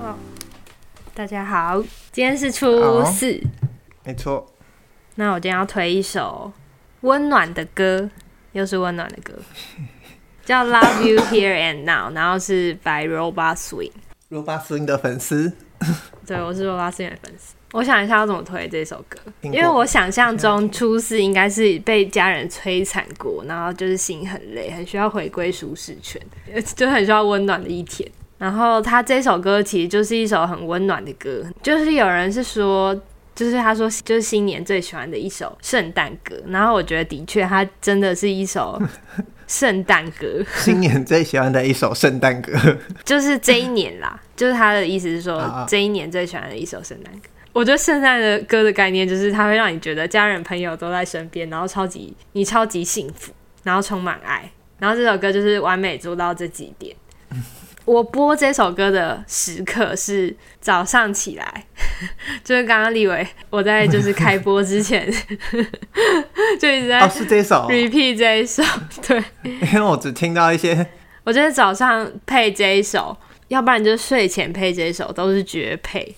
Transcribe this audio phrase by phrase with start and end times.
[0.00, 0.14] 哦，
[1.14, 3.40] 大家好，今天是初四，
[4.04, 4.46] 没错。
[5.16, 6.52] 那我今天要推一首
[7.00, 8.08] 温暖的歌，
[8.52, 9.34] 又是温暖的歌，
[10.44, 13.56] 叫《Love You Here and Now》，然后是 by Robot
[14.30, 15.52] Swing，Robot Swing 的粉丝。
[16.26, 17.54] 对，我是 Robot Swing 的粉丝。
[17.72, 26.20] 我想一下要怎么推这首歌，因为我想象中初四应该是被家人摧残过，然后就是心很累，很需要回归舒适圈，
[26.74, 28.08] 就很需要温暖的一天。
[28.38, 32.98] 然后他这首歌其实就是一首很温暖的歌，就是有人是说，
[33.34, 36.36] 就是他说就是新年最喜欢的一首圣诞歌。
[36.46, 38.80] 然后我觉得的确，它真的是一首
[39.48, 42.52] 圣诞歌，新年最喜欢的一首圣诞歌，
[43.04, 47.28] 就是这一年啦，就是他的意思是说这一年最喜欢的一首圣诞歌。
[47.54, 53.32] 我觉得圣诞的歌的概念就是，它会让你觉得家人朋友都在身边，然后超级你超级幸福，
[53.64, 54.48] 然后充满爱。
[54.78, 56.94] 然后这首歌就是完美做到这几点。
[57.84, 61.64] 我播这首歌的时刻是早上起来，
[62.44, 65.10] 就是刚刚立伟我在就是开播之前
[66.60, 68.62] 就一直在哦是这首 repeat 这一首，
[69.06, 70.86] 对，因为我只听到一些。
[71.24, 73.16] 我觉得早上配这一首，
[73.48, 76.14] 要不然就是睡前配这一首，都是绝配。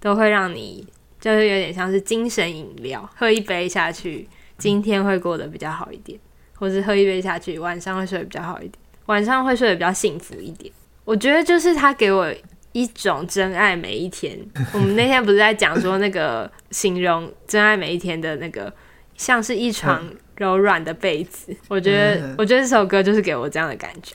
[0.00, 0.86] 都会让你
[1.18, 6.20] 就是有点像是精神饮料，喝一杯下去，今天会过得比较好一点，
[6.56, 8.74] 或是喝一杯下去，晚上会睡得比较好一点，
[9.06, 10.70] 晚上会睡得比较幸福一点。
[11.06, 12.30] 我觉得就是他给我
[12.72, 14.38] 一种真爱每一天。
[14.74, 18.70] 我们那天不是在讲说那个形容真爱每一天的那个，
[19.16, 20.02] 像是一床
[20.36, 21.54] 柔软的被子。
[21.68, 24.14] 我觉得，我觉得这首歌就是给我这样的感觉。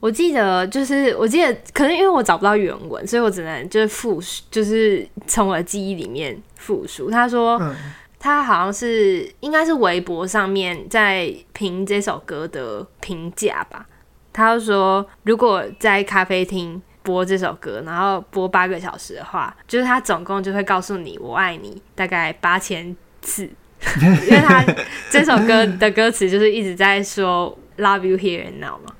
[0.00, 7.10] 我记得就是，我记得可能因为我找不到原文，所以我只能就是复述，就是从我的记忆里面复述。
[7.10, 7.74] 他说，嗯、
[8.18, 13.86] 他好像是应该是微博上面在评这首歌的评价吧。
[14.30, 23.48] 他就说，如果在咖啡厅播这首歌，然后播八个小时的话，就是他总共就会告诉你“我爱你”大概八千次，
[24.26, 24.64] 因为他
[25.10, 28.94] 这首歌的歌词就是一直在说 “Love you here and now” 嘛。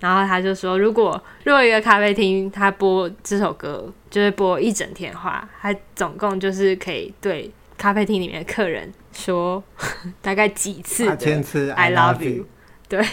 [0.00, 9.60] 然后他就说，如果如果一个咖啡厅他播这首歌，就是播一整天的话，他总共就是可以对咖啡厅里面的客人说
[10.22, 12.46] 大概几次的 “I 千次 I love you”。
[12.88, 13.04] 对，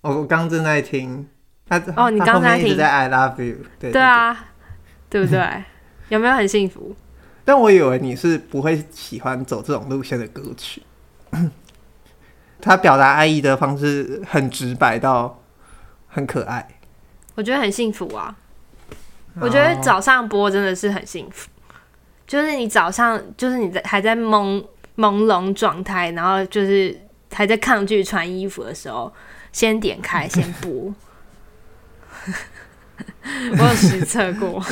[0.00, 1.28] 我刚正在听
[1.68, 4.46] 他哦，你刚在听在 “I love you”，对对啊，
[5.08, 5.40] 对不对？
[6.08, 6.96] 有没有很幸福？
[7.44, 10.82] 但我以为你是不会喜欢走这种路线的歌曲，
[12.60, 15.40] 他表达爱意的方式很直白到。
[16.16, 16.78] 很可爱，
[17.34, 18.36] 我觉得很幸福啊！
[19.40, 21.48] 我觉得早上播真的是很幸福，
[22.24, 24.64] 就是你早上就是你在还在朦
[24.96, 26.96] 朦胧状态，然后就是
[27.32, 29.12] 还在抗拒穿衣服的时候，
[29.50, 30.70] 先点开先播，
[33.58, 34.64] 我有实测过，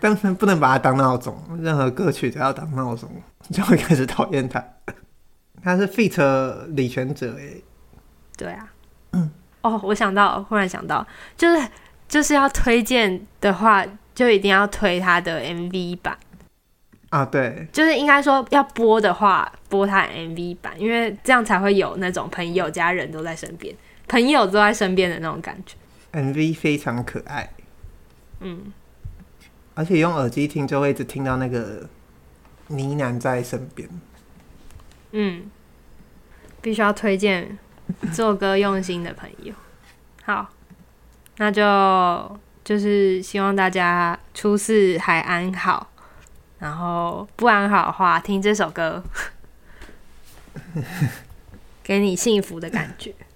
[0.00, 3.10] 但是不能把它当闹钟，任何歌曲都要当闹钟，
[3.52, 4.64] 就会开始讨厌它。
[5.62, 6.18] 他是 feat.
[6.74, 7.62] 李权哲诶，
[8.36, 8.72] 对啊，
[9.12, 9.30] 嗯。
[9.62, 11.06] 哦，我想到，忽然想到，
[11.36, 11.68] 就是
[12.08, 13.84] 就是要推荐的话，
[14.14, 16.16] 就一定要推他的 MV 版
[17.10, 23.76] 啊，对，就是应该说要播的话，播他 MV 版，因为这样才会有那种朋友、家人都在身边，
[24.08, 25.76] 朋友都在身边的那种感觉。
[26.12, 27.50] MV 非常可爱，
[28.40, 28.72] 嗯，
[29.80, 31.88] 而且用耳机听就会一直听到那个
[32.66, 33.88] 呢喃在身边，
[35.12, 35.50] 嗯，
[36.60, 37.58] 必须要推荐。
[38.12, 39.52] 做歌用心的朋友，
[40.22, 40.48] 好，
[41.38, 45.90] 那就就是希望大家初四还安好，
[46.60, 49.02] 然后不安好的话，听这首歌，
[51.82, 53.12] 给你幸福的感觉。
[53.12, 53.29] 好，